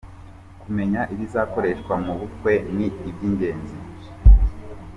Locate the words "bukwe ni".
2.19-2.87